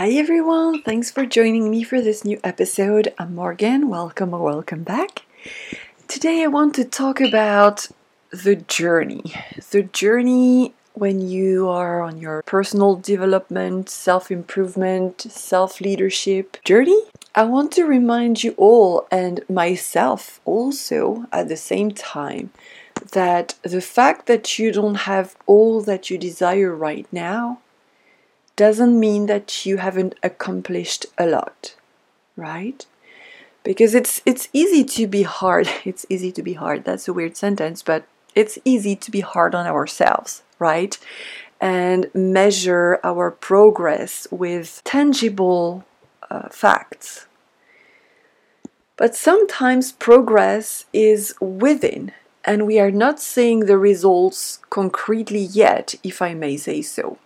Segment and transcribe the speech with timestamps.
[0.00, 3.12] Hi everyone, thanks for joining me for this new episode.
[3.18, 5.26] I'm Morgane, welcome or welcome back.
[6.08, 7.86] Today I want to talk about
[8.30, 9.34] the journey.
[9.70, 17.02] The journey when you are on your personal development, self improvement, self leadership journey.
[17.34, 22.52] I want to remind you all and myself also at the same time
[23.12, 27.58] that the fact that you don't have all that you desire right now
[28.60, 31.74] doesn't mean that you haven't accomplished a lot,
[32.36, 32.84] right?
[33.64, 35.66] Because it's it's easy to be hard.
[35.90, 36.84] It's easy to be hard.
[36.84, 40.94] That's a weird sentence, but it's easy to be hard on ourselves, right?
[41.58, 45.84] And measure our progress with tangible
[46.30, 47.26] uh, facts.
[48.98, 52.12] But sometimes progress is within,
[52.44, 57.16] and we are not seeing the results concretely yet, if I may say so.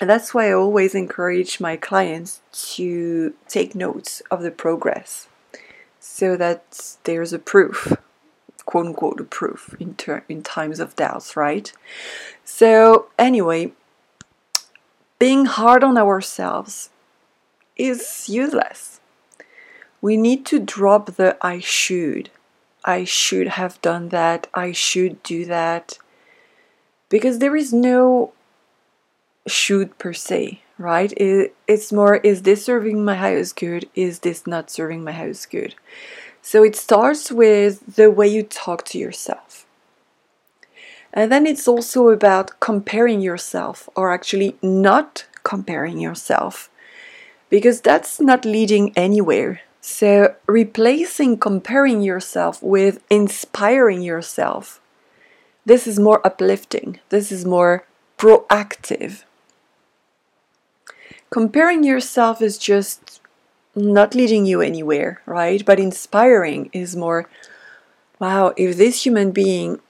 [0.00, 2.42] And that's why I always encourage my clients
[2.74, 5.28] to take notes of the progress
[5.98, 7.94] so that there's a proof,
[8.66, 11.72] quote unquote, a proof in, ter- in times of doubts, right?
[12.44, 13.72] So, anyway,
[15.18, 16.90] being hard on ourselves
[17.76, 19.00] is useless.
[20.02, 22.30] We need to drop the I should.
[22.84, 24.46] I should have done that.
[24.54, 25.98] I should do that.
[27.08, 28.32] Because there is no
[29.46, 31.12] should per se, right?
[31.16, 33.88] It, it's more is this serving my highest good?
[33.94, 35.74] Is this not serving my highest good?
[36.42, 39.66] So it starts with the way you talk to yourself.
[41.12, 46.68] And then it's also about comparing yourself, or actually not comparing yourself,
[47.48, 49.62] because that's not leading anywhere.
[49.80, 54.80] So, replacing comparing yourself with inspiring yourself,
[55.64, 57.86] this is more uplifting, this is more
[58.18, 59.22] proactive
[61.30, 63.20] comparing yourself is just
[63.74, 65.64] not leading you anywhere, right?
[65.64, 67.28] But inspiring is more,
[68.18, 69.80] wow, if this human being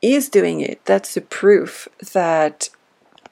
[0.00, 2.68] is doing it, that's a proof that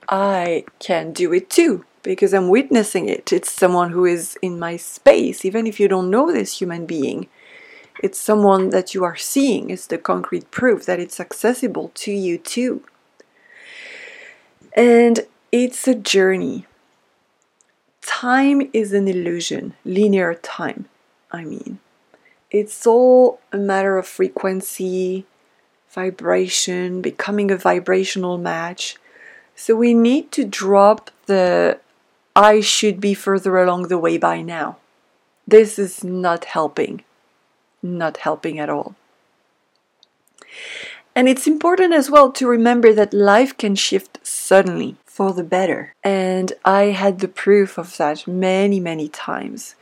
[0.09, 3.33] I can do it too because I'm witnessing it.
[3.33, 7.29] It's someone who is in my space, even if you don't know this human being.
[8.03, 9.71] It's someone that you are seeing.
[9.71, 12.83] It's the concrete proof that it's accessible to you too.
[14.75, 15.21] And
[15.53, 16.67] it's a journey
[18.03, 20.89] time is an illusion, linear time,
[21.31, 21.79] I mean.
[22.51, 25.25] It's all a matter of frequency,
[25.91, 28.97] vibration, becoming a vibrational match.
[29.55, 31.79] So we need to drop the
[32.35, 34.79] I should be further along the way by now.
[35.47, 37.05] This is not helping.
[37.83, 38.95] Not helping at all.
[41.15, 45.93] And it's important as well to remember that life can shift suddenly for the better.
[46.03, 49.75] And I had the proof of that many, many times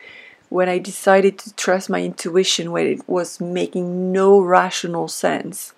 [0.48, 5.72] when I decided to trust my intuition when it was making no rational sense.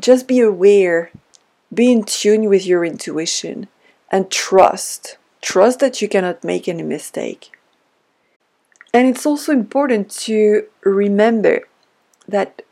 [0.00, 1.10] Just be aware,
[1.72, 3.68] be in tune with your intuition,
[4.10, 5.18] and trust.
[5.42, 7.52] Trust that you cannot make any mistake.
[8.94, 11.68] And it's also important to remember
[12.26, 12.62] that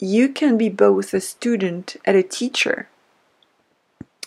[0.00, 2.88] you can be both a student and a teacher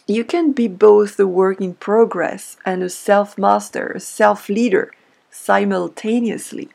[0.07, 4.91] you can be both a work in progress and a self master, a self leader
[5.29, 6.69] simultaneously.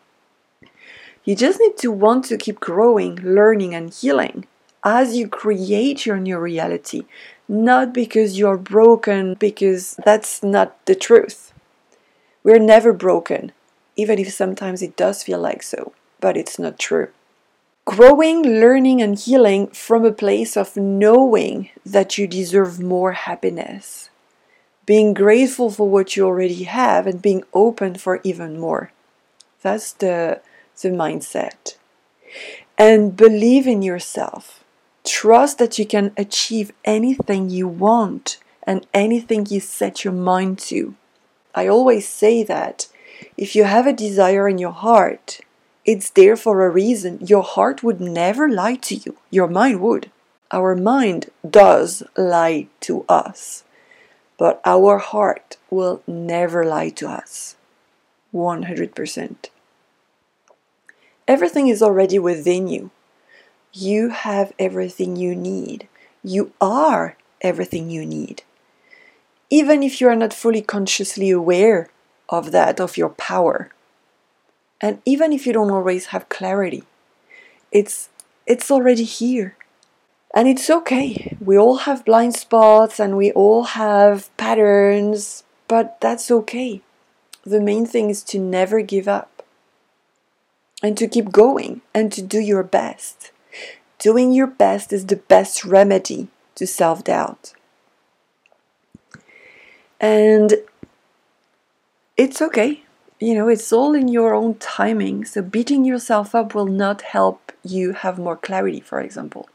[1.24, 4.46] You just need to want to keep growing, learning, and healing
[4.84, 7.02] as you create your new reality,
[7.48, 11.52] not because you're broken, because that's not the truth.
[12.42, 13.52] We're never broken,
[13.96, 17.08] even if sometimes it does feel like so, but it's not true
[17.84, 24.10] growing, learning, and healing from a place of knowing that you deserve more happiness,
[24.86, 28.92] being grateful for what you already have, and being open for even more.
[29.62, 30.40] That's the,
[30.80, 31.76] the mindset.
[32.78, 34.64] And believe in yourself.
[35.04, 40.94] Trust that you can achieve anything you want and anything you set your mind to.
[41.54, 42.88] I always say that
[43.36, 45.40] if you have a desire in your heart,
[45.84, 47.18] it's there for a reason.
[47.26, 50.10] Your heart would never lie to you, your mind would.
[50.50, 53.64] Our mind does lie to us,
[54.38, 57.56] but our heart will never lie to us.
[58.34, 59.36] 100%.
[61.26, 62.90] Everything is already within you.
[63.72, 65.88] You have everything you need.
[66.22, 68.42] You are everything you need.
[69.48, 71.88] Even if you are not fully consciously aware
[72.28, 73.70] of that, of your power,
[74.82, 76.84] and even if you don't always have clarity,
[77.70, 78.10] it's
[78.46, 79.56] it's already here.
[80.34, 81.36] And it's okay.
[81.40, 86.82] We all have blind spots and we all have patterns, but that's okay.
[87.44, 89.42] the main thing is to never give up
[90.82, 93.32] and to keep going and to do your best.
[93.98, 97.54] Doing your best is the best remedy to self doubt.
[100.00, 100.54] And
[102.16, 102.81] it's okay.
[103.22, 105.24] You know, it's all in your own timing.
[105.26, 109.48] So beating yourself up will not help you have more clarity, for example.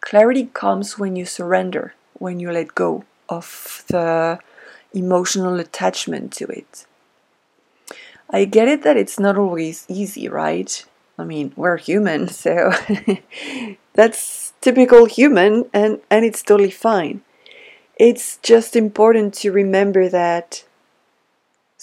[0.00, 4.38] Clarity comes when you surrender, when you let go of the
[4.94, 6.86] emotional attachment to it.
[8.30, 10.72] I get it that it's not always easy, right?
[11.18, 12.72] I mean, we're human, so
[13.92, 17.20] that's typical human and, and it's totally fine.
[17.96, 20.64] It's just important to remember that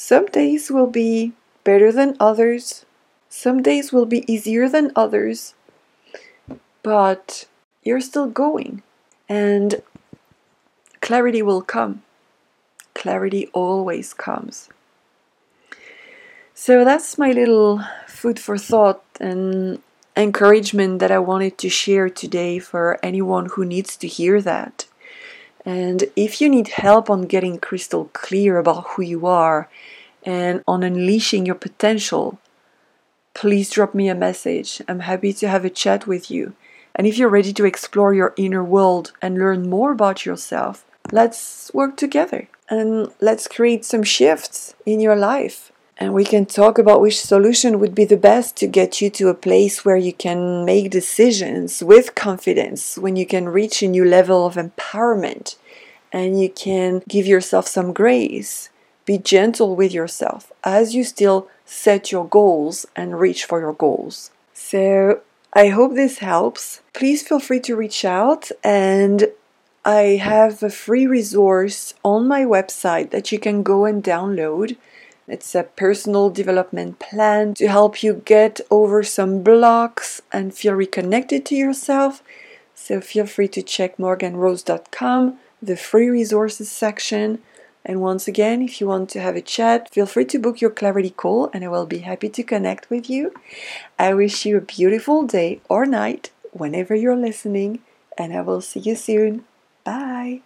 [0.01, 1.33] some days will be
[1.65, 2.85] better than others,
[3.27, 5.55] some days will be easier than others,
[6.81, 7.43] but
[7.83, 8.81] you're still going
[9.27, 9.81] and
[11.01, 12.01] clarity will come.
[12.93, 14.69] Clarity always comes.
[16.53, 19.81] So that's my little food for thought and
[20.15, 24.85] encouragement that I wanted to share today for anyone who needs to hear that.
[25.69, 29.69] And if you need help on getting crystal clear about who you are
[30.23, 32.39] and on unleashing your potential,
[33.35, 34.81] please drop me a message.
[34.87, 36.53] I'm happy to have a chat with you.
[36.95, 41.69] And if you're ready to explore your inner world and learn more about yourself, let's
[41.71, 47.01] work together and let's create some shifts in your life and we can talk about
[47.01, 50.63] which solution would be the best to get you to a place where you can
[50.63, 55.57] make decisions with confidence, when you can reach a new level of empowerment
[56.13, 58.69] and you can give yourself some grace.
[59.05, 64.31] Be gentle with yourself as you still set your goals and reach for your goals.
[64.53, 65.19] So,
[65.51, 66.81] I hope this helps.
[66.93, 69.27] Please feel free to reach out and
[69.83, 74.77] I have a free resource on my website that you can go and download
[75.29, 81.45] it's a personal development plan to help you get over some blocks and feel reconnected
[81.47, 82.23] to yourself.
[82.73, 87.39] So feel free to check morganerose.com, the free resources section.
[87.85, 90.71] And once again, if you want to have a chat, feel free to book your
[90.71, 93.33] clarity call and I will be happy to connect with you.
[93.97, 97.79] I wish you a beautiful day or night whenever you're listening,
[98.17, 99.45] and I will see you soon.
[99.83, 100.41] Bye.